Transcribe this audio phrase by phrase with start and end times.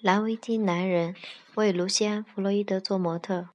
[0.00, 1.16] 蓝围巾男人
[1.56, 3.48] 为卢西安·弗洛伊德做模特。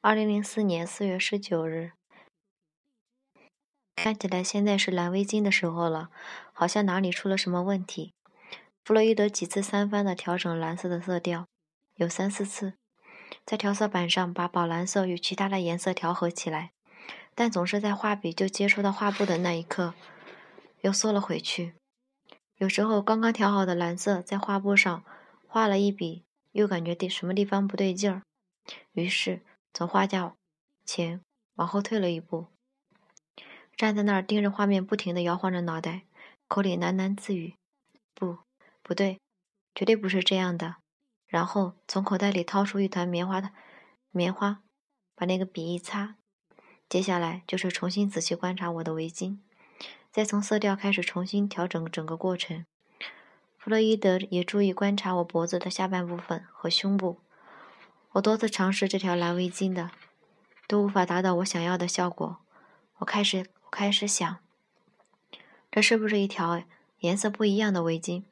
[0.00, 1.90] 二零零四年四月十九日，
[3.96, 6.10] 看起来现在是蓝围巾的时候了，
[6.52, 8.12] 好像哪里出了什么问题。
[8.84, 11.48] 弗洛伊德几次三番的调整蓝色的色调，
[11.96, 12.74] 有三四次
[13.44, 16.70] 在调色板上把宝蓝色与其他的颜色调和起来，
[17.34, 19.94] 但总是在画笔就接触到画布的那一刻
[20.82, 21.74] 又缩了回去。
[22.58, 25.02] 有时候刚刚调好的蓝色在画布上。
[25.54, 28.24] 画了一笔，又感觉地什么地方不对劲儿，
[28.90, 30.34] 于是从画架
[30.84, 31.20] 前
[31.54, 32.48] 往后退了一步，
[33.76, 36.06] 站在那儿盯着画面，不停地摇晃着脑袋，
[36.48, 37.54] 口里喃喃自语
[38.14, 38.38] ：“不，
[38.82, 39.20] 不对，
[39.76, 40.78] 绝对不是这样的。”
[41.28, 43.52] 然后从口袋里掏出一团棉花的
[44.10, 44.60] 棉花，
[45.14, 46.16] 把那个笔一擦，
[46.88, 49.38] 接下来就是重新仔细观察我的围巾，
[50.10, 52.66] 再从色调开始重新调整整个过程。
[53.64, 57.16] 弗洛伊德也注意观察我脖子的下半部分和胸部。
[58.12, 59.90] 我多次尝试这条蓝围巾的，
[60.68, 62.36] 都无法达到我想要的效果。
[62.98, 64.36] 我开始，我开始想，
[65.70, 66.62] 这是不是一条
[66.98, 68.24] 颜色不一样的围巾？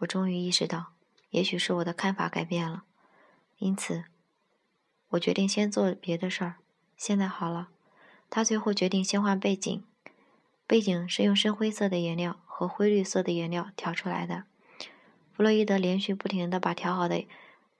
[0.00, 0.92] 我终于意识到，
[1.30, 2.82] 也许是我的看法改变了。
[3.56, 4.04] 因此，
[5.08, 6.56] 我决定先做别的事儿。
[6.98, 7.70] 现在好了，
[8.28, 9.82] 他最后决定先换背景。
[10.66, 14.44] 背景是用深灰色的颜料和灰绿色的颜料调出来的。
[15.32, 17.24] 弗洛伊德连续不停地把调好的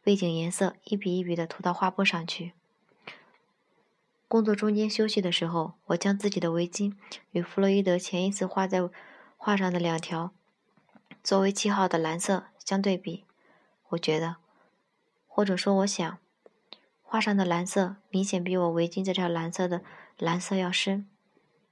[0.03, 2.55] 背景颜色一笔一笔地涂到画布上去。
[4.27, 6.95] 工作中间休息的时候，我将自己的围巾
[7.33, 8.89] 与弗洛伊德前一次画在
[9.37, 10.33] 画上的两条
[11.23, 13.25] 作为记号的蓝色相对比。
[13.91, 14.37] 我觉得，
[15.29, 16.19] 或者说我想，
[17.03, 19.83] 画上的蓝色明显比我围巾这条蓝色的
[20.17, 21.07] 蓝色要深。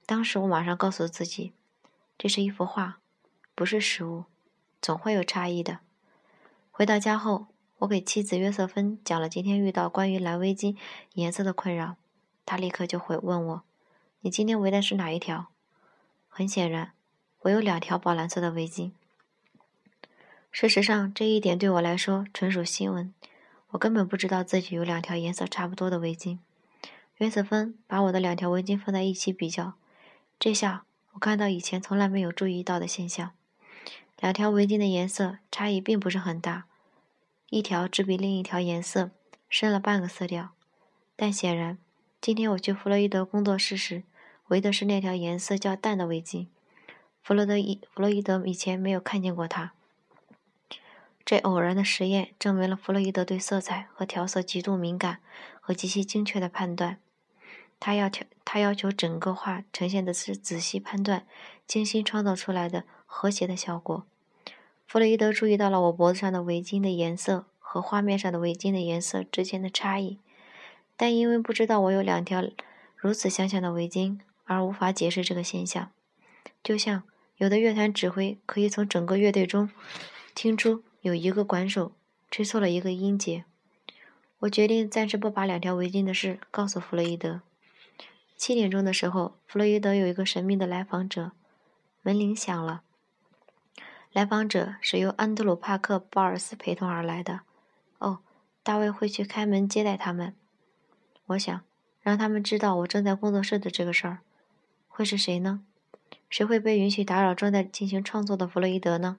[0.05, 1.55] 当时我马上告诉自己，
[2.23, 2.99] 这是一幅画，
[3.55, 4.25] 不是实物，
[4.83, 5.79] 总会有差异的。
[6.71, 7.47] 回到家后，
[7.79, 10.77] 我给妻子约瑟芬讲了今天遇到关于蓝围巾
[11.15, 11.97] 颜色的困扰，
[12.45, 13.63] 她立刻就会问我
[14.21, 15.47] ：“你今天围的是哪一条？”
[16.29, 16.93] 很显然，
[17.41, 18.91] 我有两条宝蓝色的围巾。
[20.51, 23.15] 事实上，这一点对我来说纯属新闻，
[23.71, 26.37] 我根本不知道自己有两条颜色差不多的围巾。
[27.17, 29.73] 约瑟芬把我的两条围巾放在一起比较。
[30.39, 30.85] 这下
[31.21, 33.33] 我看到以前从来没有注意到的现象：
[34.21, 36.65] 两条围巾的颜色差异并不是很大，
[37.51, 39.11] 一条只比另一条颜色
[39.51, 40.53] 深了半个色调。
[41.17, 41.77] 但显然，
[42.23, 44.03] 今天我去弗洛伊德工作室时，
[44.49, 46.47] 围的是那条颜色较淡的围巾。
[47.23, 49.73] 弗洛德伊弗洛伊德以前没有看见过它。
[51.27, 55.19] 这偶然的实验证明了弗洛伊德对色彩和调色极度敏感
[55.61, 56.99] 和极其精确的判断。
[57.81, 61.27] 他要调，他要求整个画呈现的是仔细判断、
[61.67, 64.07] 精心创造出来的和谐的效果。
[64.87, 70.19] 弗洛伊德注意到了我脖子上的围巾的颜色和画面上的围巾的颜色之间的差异，
[70.97, 72.45] 但因为不知道我有两条
[72.97, 75.91] 如此相像的围巾，而无法解释这个现象。
[76.63, 77.05] 就像
[77.39, 79.71] 有的乐团指挥可以从整个乐队中
[80.35, 81.93] 听出有一个管手
[82.31, 83.45] 吹错了一个音节。
[84.41, 87.41] 我决定暂时不把两条围巾的事告诉弗洛伊德。
[88.41, 91.33] 七点钟的时候，弗洛伊德有一个神秘的来访者，
[92.01, 92.81] 门铃响了。
[94.13, 97.41] 来访者是由安德鲁·帕克·鲍尔斯陪同而来的。
[97.99, 98.21] 哦，
[98.63, 100.35] 大卫会去开门接待他们。
[101.27, 101.61] 我想
[102.01, 104.21] 让他们知道我正在工作室的这个事儿。
[104.89, 105.63] 会是谁呢？
[106.31, 109.19] 谁会被允许打扰正在进行创作的弗洛伊德呢？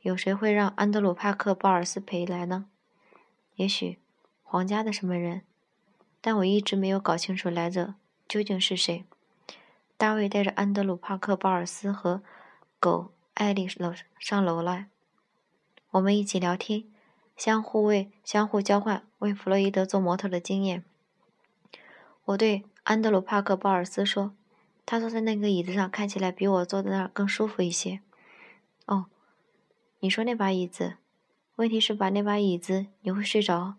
[0.00, 2.66] 有谁会让安德鲁·帕克·鲍尔斯陪来呢？
[3.54, 4.00] 也许
[4.42, 5.42] 皇家的什么人？
[6.20, 7.94] 但我一直没有搞清楚来者。
[8.28, 9.04] 究竟是谁？
[9.96, 12.22] 大卫带着安德鲁·帕克·鲍尔斯和
[12.78, 14.88] 狗艾丽楼上楼来，
[15.92, 16.84] 我们一起聊天，
[17.36, 20.84] 相互为相互交换为弗洛伊德做模特的经验。
[22.26, 24.34] 我对安德鲁·帕克·鲍尔斯说
[24.84, 28.00] ：“他坐在那个椅子上，看起来比我坐在那儿更舒服一些。”
[28.86, 29.06] 哦，
[30.00, 30.96] 你说那把椅子？
[31.56, 33.76] 问题是把那把椅子你会睡着，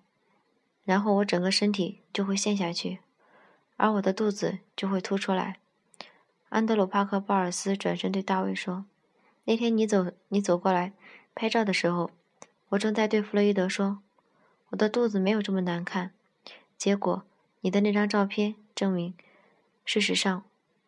[0.84, 3.00] 然后我整个身体就会陷下去。
[3.78, 5.60] 而我的肚子就会凸出来。
[6.50, 8.86] 安德鲁·帕克·鲍尔斯转身对大卫说
[9.46, 10.94] ：“那天你走，你走过来
[11.36, 12.12] 拍照的时候，
[12.70, 14.00] 我正在对弗洛伊德说，
[14.70, 16.12] 我的肚子没有这么难看。
[16.78, 17.24] 结果
[17.62, 19.14] 你的那张照片证明，
[19.86, 20.44] 事实上，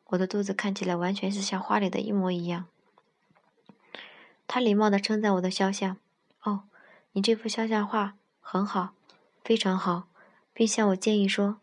[0.07, 2.65] 我的肚子看起来完全是像画里的一模一样。”
[4.47, 5.97] 他礼貌地称赞我的肖像
[6.43, 6.63] ：“哦，
[7.11, 8.95] 你这幅肖像画很好，
[9.43, 10.07] 非常好，
[10.53, 11.59] 并向我建议说。”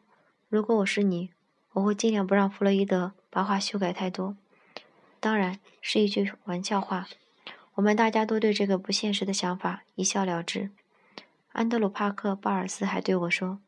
[0.48, 1.30] 如果我是你，
[1.72, 4.36] 我会尽量不让弗洛伊德把画修改太多。
[5.18, 7.08] 当然是一句玩笑话。
[7.74, 10.70] 我们大家都对这个不现实的想法一笑了之。
[11.50, 13.58] 安德鲁·帕克·鲍尔斯还对我说：“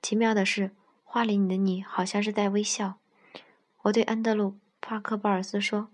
[0.00, 0.70] 奇妙的是，
[1.04, 2.94] 画里的你好像是在微笑。”
[3.82, 5.88] 我对安德鲁·帕克·鲍尔斯说：“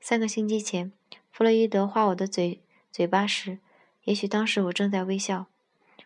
[0.00, 0.90] 三个星期前，
[1.30, 3.58] 弗洛伊德画我的嘴嘴巴时，
[4.02, 5.46] 也许当时我正在微笑。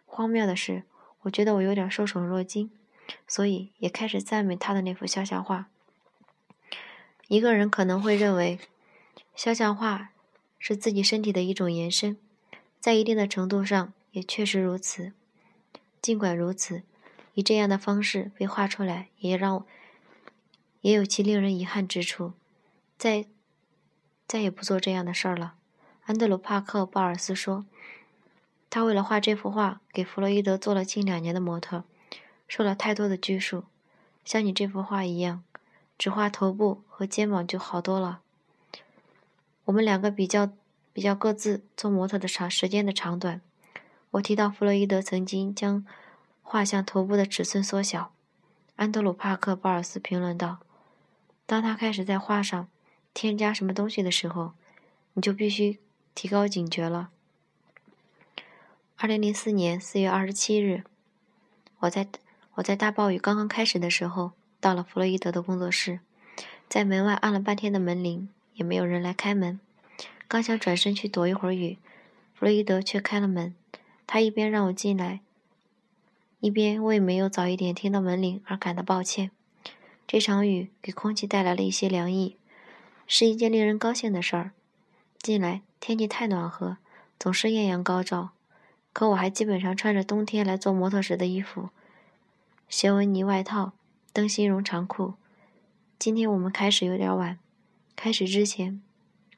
[0.05, 0.83] 荒谬的是，
[1.23, 2.71] 我觉得我有点受宠若惊，
[3.27, 5.69] 所以也开始赞美他的那幅肖像画。
[7.29, 8.59] 一个人可能会认为，
[9.35, 10.11] 肖像画。”
[10.67, 12.17] 是自己身体的一种延伸，
[12.81, 15.13] 在一定的程度上也确实如此。
[16.01, 16.85] 尽管如此，
[17.35, 19.67] 以这样的方式被画出来，也让
[20.81, 22.33] 也有其令人遗憾之处。
[22.97, 23.27] 再
[24.27, 25.57] 再也不做这样的事儿了。
[26.07, 27.67] 安德鲁·帕克·鲍尔斯说
[28.71, 31.85] ：“他为了画这幅画，给弗洛伊德做了近两年的模特，
[32.49, 33.65] 受了太多的拘束。
[34.25, 35.43] 像你这幅画一样，
[35.99, 38.21] 只画头部和肩膀就好多了。”
[39.67, 40.51] 我们两个比较
[40.93, 43.41] 比较各自做模特的长时间的长短。
[44.13, 45.85] 我提到弗洛伊德曾经将
[46.43, 48.13] 画像头部的尺寸缩小。
[48.77, 50.59] 安德鲁·帕克·鲍尔斯评论道
[51.47, 52.69] ：“当他开始在画上
[53.13, 54.53] 添加什么东西的时候，
[55.15, 55.81] 你就必须
[56.15, 57.11] 提高警觉了。”
[58.97, 60.85] 二零零四年四月二十七日，
[61.81, 62.07] 我在
[62.55, 66.01] 我在大暴雨刚刚开始的时候到了弗洛伊德的工作室，
[66.69, 68.29] 在门外按了半天的门铃。
[68.55, 69.59] 也没有人来开门，
[70.29, 71.77] 刚想转身去躲一会儿雨，
[72.35, 73.53] 弗洛伊德却开了门。
[74.07, 75.23] 他一边让我进来，
[76.39, 79.33] 一边为没有早一点听到门铃而感到抱歉。
[80.07, 82.37] 这场雨给空气带来了一些凉意，
[83.09, 84.53] 是一件令人高兴的事儿。
[85.19, 86.77] 近来天气太暖和，
[87.19, 88.31] 总是艳阳高照，
[88.93, 91.71] 可我还基本上穿着冬天来做模特时的衣服：
[92.77, 93.71] 斜纹呢外套、
[94.13, 95.15] 灯芯绒长裤。
[95.97, 97.39] 今天我们开始有点晚。
[97.95, 98.83] 开始之前，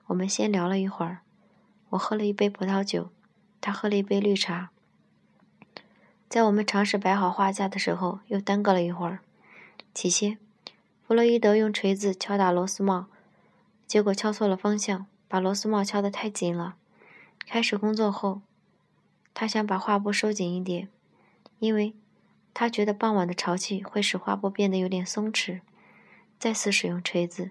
[0.06, 1.18] 我们先聊了一会儿。
[1.90, 3.10] 我喝了一杯葡萄酒，
[3.60, 4.70] 他喝了一杯绿茶。
[6.30, 9.18] 在我们尝试摆好画架的时候，又耽搁了一会儿。
[9.92, 10.38] 起先，
[11.06, 13.08] 弗洛伊德用锤子敲打螺丝帽，
[13.86, 16.76] 结果敲错了方向，把螺丝帽敲得太紧了。
[17.46, 18.40] 开始工作后，
[19.34, 20.88] 他想把画布收紧一点，
[21.58, 21.94] 因为
[22.58, 25.60] 他觉得傍晚的潮气会使画布变得有点松弛。
[26.38, 27.50] 再次使用锤子。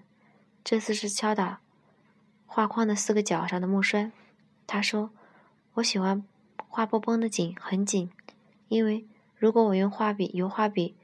[0.64, 1.60] 这次是敲打
[2.44, 4.10] 画框的四个角上的木栓。
[4.66, 5.12] 他说
[5.74, 6.24] ：“我喜欢
[6.56, 8.10] 画布绷得紧，很紧，
[8.66, 9.06] 因为
[9.36, 10.96] 如果我用画笔、油画笔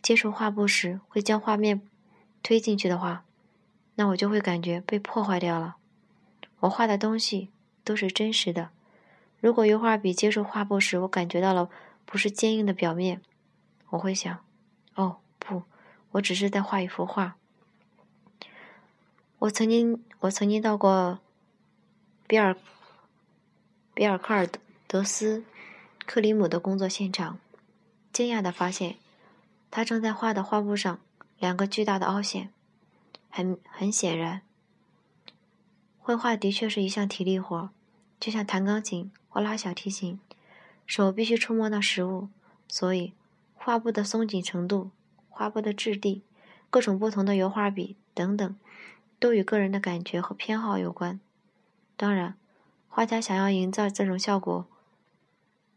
[0.00, 1.82] 接触画布时会将画面
[2.40, 3.24] 推进去的话，
[3.96, 5.74] 那我就会感觉被破坏掉了。
[6.60, 7.50] 我画的东西
[7.82, 8.70] 都是真实的。
[9.40, 11.68] 如果油画笔接触画布时，我感觉到了
[12.12, 13.22] 不是坚硬的表面，
[13.88, 14.44] 我会想：
[14.96, 15.62] 哦，不，
[16.10, 17.38] 我只是在画一幅画。”
[19.40, 21.20] 我曾经，我曾经到过
[22.26, 22.54] 比尔
[23.94, 24.46] 比尔科尔
[24.86, 25.42] 德斯
[26.04, 27.38] 克里姆的工作现场，
[28.12, 28.98] 惊讶地发现，
[29.70, 31.00] 他正在画的画布上
[31.38, 32.50] 两个巨大的凹陷。
[33.30, 34.42] 很很显然，
[35.98, 37.70] 绘画的确是一项体力活，
[38.20, 40.20] 就像弹钢琴或拉小提琴，
[40.86, 42.28] 手必须触摸到实物，
[42.68, 43.12] 所以
[43.54, 44.90] 画布的松紧程度、
[45.28, 46.22] 画布的质地、
[46.70, 48.56] 各种不同的油画笔等等。
[49.18, 51.20] 都与个人的感觉和偏好有关。
[51.96, 52.34] 当然，
[52.88, 54.66] 画家想要营造这种效果，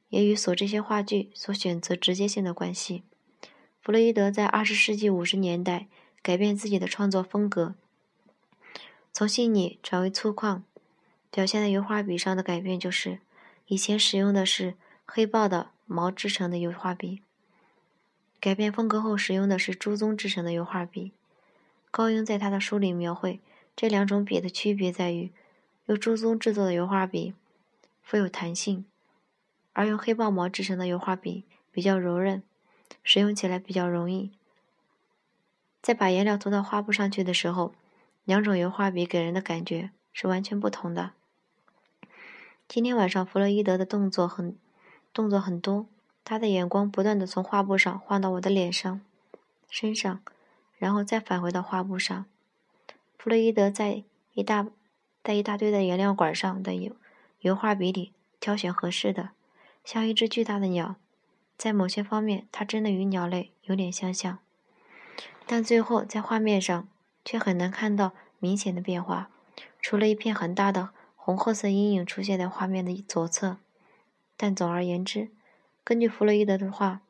[0.10, 3.03] 也与所这些画具所选择直接性的关系。
[3.79, 5.86] 弗洛伊德在二十世纪五十年代
[6.24, 7.75] 改变自己的创作风格，
[9.13, 10.63] 从细腻转为粗犷。
[11.29, 13.20] 表现在油画笔上的改变就是，
[13.68, 14.74] 以前使用的是
[15.07, 17.21] 黑豹的毛制成的油画笔，
[18.39, 21.13] 改变风格后使用的是朱棕制成的油画笔。
[21.91, 23.39] 高英在他的书里描绘
[23.75, 25.31] 这两种笔的区别在于，
[25.85, 27.33] 用朱棕制作的油画笔
[28.03, 28.83] 富有弹性，
[29.71, 32.43] 而用黑豹毛制成的油画笔比较柔韧，
[33.03, 34.31] 使用起来比较容易。
[35.81, 37.74] 在把颜料涂到画布上去的时候，
[38.25, 41.12] 两种油画笔给人的感觉是完全不同的。
[42.67, 44.57] 今天晚上弗洛伊德的动作很
[45.15, 45.88] 动作很多，
[46.24, 49.01] 他的眼光不断地从画布上换到我的脸上、
[49.69, 50.22] 身上。
[50.77, 52.25] 然后再返回到画布上。
[53.17, 54.03] 弗洛伊德在
[54.34, 54.67] 一大
[55.24, 56.93] 在一大堆的颜料管上的油
[57.39, 59.29] 油画笔里挑选合适的，
[59.86, 60.98] 像一只巨大的鸟。
[61.57, 64.38] 在某些方面，它真的与鸟类有点相像，
[65.48, 66.88] 但最后在画面上
[67.24, 69.29] 却很难看到明显的变化，
[69.79, 73.57] 除了一片很大的红褐色阴影出现在画面的左侧。
[74.38, 75.30] 但总而言之，
[75.84, 77.01] 根据弗洛伊德的话，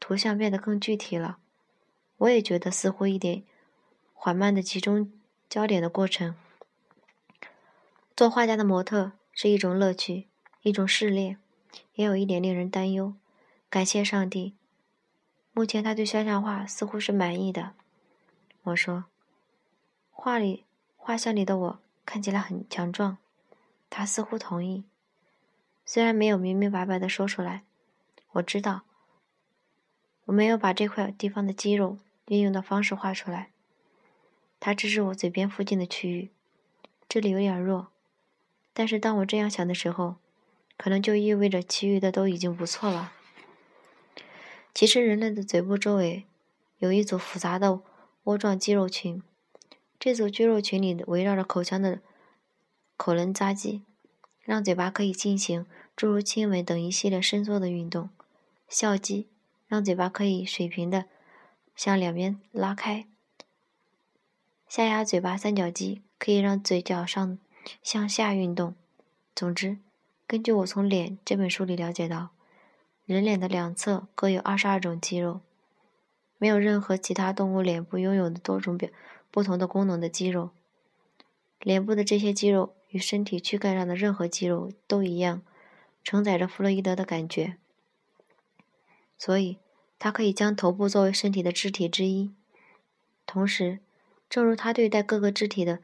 [0.00, 1.38] 图像变得更具体了。
[2.18, 3.44] 我也觉得似乎一点
[4.12, 5.12] 缓慢的集中
[5.48, 6.34] 焦点的过程。
[8.16, 10.26] 做画家的模特是一种乐趣，
[10.62, 11.38] 一种试炼，
[11.94, 13.14] 也有一点令人担忧。
[13.70, 14.54] 感谢上帝，
[15.52, 17.74] 目前他对肖像画似乎是满意的。
[18.64, 19.04] 我说，
[20.10, 20.64] 画里
[20.96, 23.18] 画像里的我看起来很强壮。
[23.88, 24.84] 他似乎同意，
[25.90, 27.62] 虽然没有明明白白的说出来。
[28.32, 28.82] 我知道，
[30.26, 33.48] 我没有把这块地方的肌肉运用的方式画出来。
[34.60, 36.28] 它只是我嘴边附近的区域，
[37.08, 37.88] 这里有点弱。
[38.74, 40.16] 但是当我这样想的时候，
[40.76, 43.14] 可能就意味着其余的都已经不错了。
[44.74, 46.26] 其实人类的嘴部周围
[46.76, 47.80] 有一组复杂的
[48.24, 49.22] 窝状肌肉群，
[49.98, 52.00] 这组肌肉群里围绕着口腔的
[52.98, 53.82] 口轮匝肌，
[54.48, 58.08] 让嘴巴可以进行诸如亲吻等一系列伸缩的运动；
[58.66, 59.28] 笑肌
[59.66, 61.04] 让嘴巴可以水平的
[61.76, 63.04] 向两边拉开；
[64.66, 67.38] 下压嘴巴三角肌可以让嘴角上。
[67.82, 68.74] 向下运动。
[69.34, 69.76] 总之，
[70.26, 72.30] 根据我从《脸》这本书里了解到，
[73.04, 75.42] 人脸的两侧各有二十二种肌肉，
[76.38, 78.88] 没有任何其他动物脸部拥有的多种表
[79.30, 80.48] 不同的功能的肌肉。
[81.60, 85.42] 脸部的这些肌肉与身体躯干上的任何肌肉都一样，
[86.02, 87.56] 承载着弗洛伊德的感觉。
[89.16, 89.58] 所以，
[89.98, 92.32] 他可以将头部作为身体的肢体之一。
[93.26, 93.80] 同时，
[94.30, 95.80] 正如他对待各个肢体的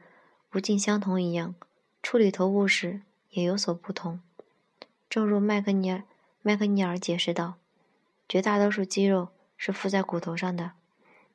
[0.49, 1.55] 不尽相同一样。
[2.01, 4.21] 处理头部时也有所不同，
[5.09, 6.03] 正如麦克尼尔
[6.43, 7.55] 麦克尼尔解释道
[8.29, 10.73] ：“绝大多数肌肉是附在骨头上的，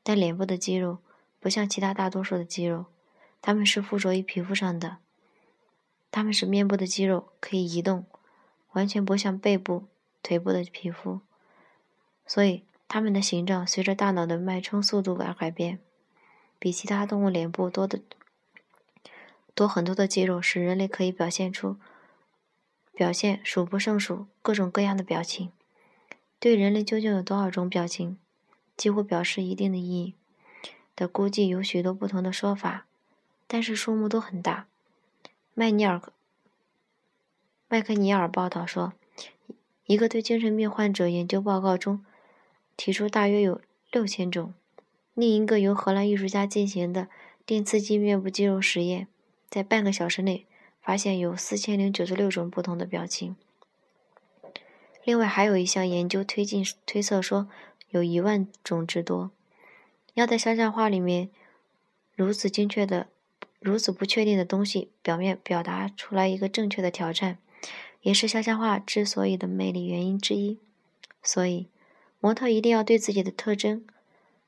[0.04, 0.98] 但脸部的肌肉
[1.40, 2.86] 不像其他大多数的肌肉，
[3.42, 4.98] 它们是附着于皮肤上的。
[6.10, 8.06] 它们使面部的肌肉可以移动，
[8.72, 9.84] 完全不像背部、
[10.22, 11.20] 腿部的皮肤，
[12.26, 15.78] 所以它们的形状随着大脑的脉冲速度而改变，
[16.58, 18.00] 比其他动物脸部多的。”
[19.54, 21.76] 多很多的肌肉使人类可以表现出
[22.94, 25.52] 表现数不胜数各种各样的表情。
[26.38, 28.16] 对人类究竟有多少种表情，
[28.76, 30.14] 几乎表示一定的意义
[30.96, 32.86] 的估计有许多不同的说法，
[33.46, 34.66] 但是数目都很大。
[35.54, 36.00] 麦尼尔
[37.68, 38.92] 麦克尼尔报道说，
[39.86, 42.04] 一个对精神病患者研究报告中
[42.76, 44.54] 提出大约有六千种。
[45.14, 47.08] 另一个由荷兰艺术家进行的
[47.44, 49.08] 电刺激面部肌肉实验。
[49.50, 50.46] 在半个小时内，
[50.80, 53.36] 发现有四千零九十六种不同的表情。
[55.02, 57.48] 另外，还有一项研究推进推测说，
[57.88, 59.32] 有一万种之多。
[60.14, 61.30] 要在肖像画里面
[62.14, 63.08] 如此精确的、
[63.60, 67.38] 如此不确定的东西表面表达出来一个正确的挑战，
[68.00, 70.58] 也是肖像画之所以的魅力原因之一。
[71.22, 71.68] 所以，
[72.18, 73.86] 模特一定要对自己的特征。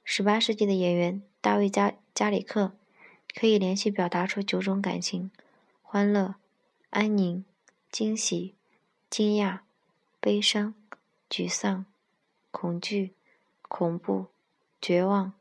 [0.03, 2.73] 十八世纪的演员大卫加加里克。
[3.35, 5.31] 可以连续表达出九种感情：
[5.83, 6.35] 欢乐、
[6.91, 7.47] 安宁、
[7.91, 8.55] 惊喜、
[9.09, 9.61] 惊讶、
[10.21, 10.75] 悲伤、
[11.31, 11.87] 沮丧、
[12.51, 13.15] 恐惧、
[13.63, 14.27] 恐怖、
[14.83, 15.33] 绝望，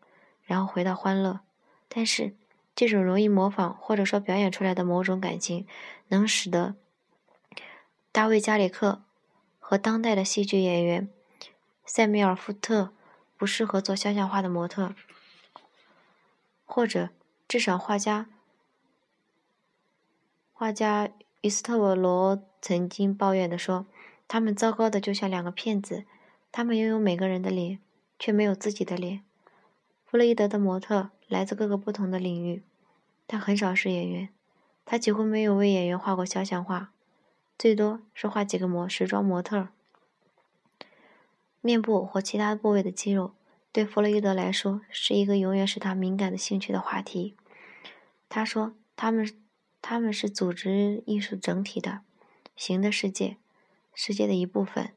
[0.45, 1.41] 然后回到欢乐。
[1.89, 2.33] 但是，
[2.75, 5.67] 这种容易模仿或者说表演出来的某种感情，
[6.07, 6.75] 能使得
[8.11, 9.03] 大卫·加里克
[9.59, 11.09] 和当代的戏剧演员
[11.85, 12.93] 塞缪尔·福特
[13.37, 14.93] 不适合做肖像画的模特，
[16.65, 17.09] 或者。
[17.47, 18.27] 至少，画家
[20.53, 21.09] 画家
[21.41, 23.87] 于斯特沃罗曾经抱怨地说
[24.29, 26.05] ：“他们糟糕的就像两个骗子，
[26.49, 27.79] 他们拥有每个人的脸，
[28.17, 29.25] 却没有自己的脸。”
[30.07, 32.61] 弗洛伊德的模特来自各个不同的领域，
[33.25, 34.27] 他很少是演员。
[34.83, 36.91] 他几乎没有为演员画过肖像画，
[37.57, 39.69] 最多是画几个模时装模特。
[41.61, 43.33] 面部或其他部位的肌肉，
[43.71, 47.37] 对弗洛伊德来说是一个永远使他敏感的兴趣的话题。
[48.27, 49.25] 他说：“他们，
[49.81, 52.01] 他们是组织艺术整体的
[52.57, 53.37] 形的世界，
[53.93, 54.91] 世界的一部分。”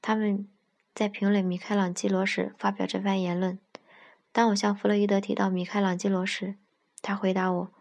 [0.00, 0.48] 他们
[0.94, 3.58] 在评论米开朗基罗时发表这番言论。
[4.34, 6.56] 当我向弗洛伊德提到米开朗基罗时，
[7.00, 7.72] 他回答我：“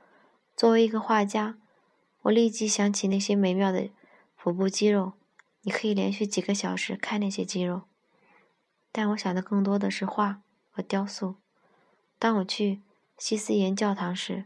[0.56, 1.58] 作为一个画家，
[2.22, 3.90] 我立即想起那些美妙的
[4.36, 5.14] 腹部肌肉。
[5.64, 7.82] 你可以连续几个小时看那些肌肉。”
[8.94, 11.38] 但我想的更多的是画和雕塑。
[12.20, 12.84] 当我去
[13.18, 14.46] 西斯廷教堂时，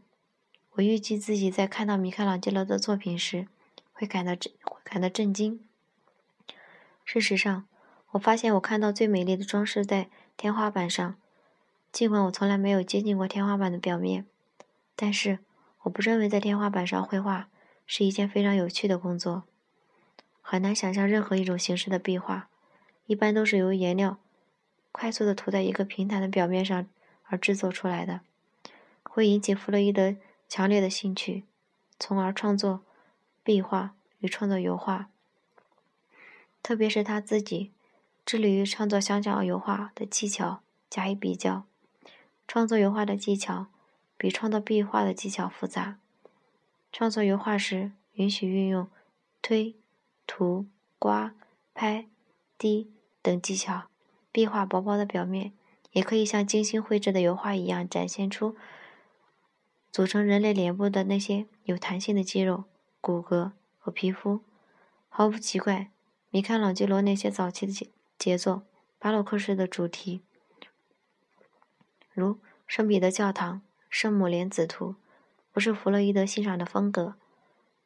[0.76, 3.50] 我预计自己在看到米开朗基罗的作品时，
[3.92, 4.54] 会感到震，
[4.86, 5.60] 感到震惊。
[7.04, 7.68] 事实上，
[8.12, 11.18] 我发现我看到最美丽的装饰在天花板上，
[11.92, 14.26] 尽管我从来没有接近过天花板的表面。
[14.96, 15.40] 但是，
[15.84, 17.50] 我不认为在天花板上绘画
[17.86, 19.44] 是一件非常有趣的工作。
[20.42, 22.50] 很难想象任何一种形式的壁画，
[23.06, 24.18] 一般都是由颜料
[24.92, 26.88] 快速地涂在一个平坦的表面上
[27.26, 28.22] 而制作出来的，
[29.04, 30.16] 会引起弗洛伊德。
[30.50, 31.44] 强烈的兴趣，
[32.00, 32.80] 从而创作
[33.44, 35.10] 壁画与创作油画，
[36.64, 37.74] 特别是他自己
[38.26, 41.66] 致力于创作香蕉油画的技巧加以比较。
[42.48, 43.68] 创作油画的技巧
[44.18, 46.00] 比创作壁画的技巧复杂。
[46.92, 48.88] 创作油画时，允许运用
[49.42, 49.76] 推、
[50.26, 50.66] 涂、
[50.98, 51.36] 刮、
[51.74, 52.08] 拍、
[52.58, 52.90] 滴
[53.22, 53.84] 等技巧。
[54.32, 55.52] 壁画薄薄的表面，
[55.92, 58.56] 也可以像精心绘制的油画一样，展现出
[59.92, 62.66] 组成人类脸部的那些有弹性的肌肉、
[63.02, 64.42] 骨骼和皮肤。
[65.10, 65.92] 毫不奇怪，
[66.30, 68.64] 米开朗基罗那些早期的杰作，
[69.00, 70.22] 巴洛克式的主题，
[72.18, 74.96] 如圣彼得教堂、圣母莲子图。
[75.52, 77.16] 不是弗洛伊德欣赏的风格。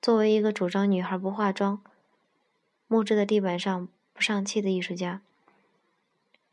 [0.02, 1.82] 作为一个主张女孩不化妆、
[2.88, 5.22] 木质的地板上不上漆的艺术家，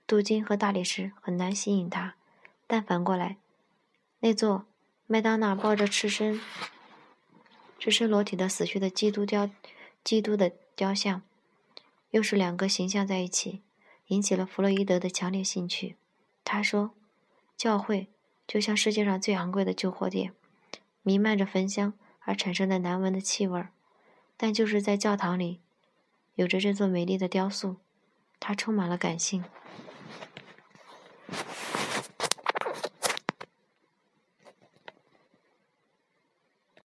[0.06, 2.16] 镀金和大理石很难吸引他。
[2.66, 3.36] 但反过来，
[4.20, 4.66] 那座
[5.06, 6.40] 麦当娜抱着赤身、
[7.78, 9.48] 赤身裸体的死去的基督雕、
[10.04, 11.22] 基督的雕像，
[12.10, 13.62] 又是两个形象在一起，
[14.08, 15.96] 引起了弗洛伊德的强烈兴趣。
[16.44, 16.92] 他说
[17.58, 18.08] ：“教会
[18.46, 20.32] 就像世界上最昂贵的旧货店。”
[21.02, 23.70] 弥漫着焚香而产生的难闻的气味儿，
[24.36, 25.60] 但就是在教堂里，
[26.34, 27.76] 有着这座美丽的雕塑，
[28.38, 29.42] 它充满了感性。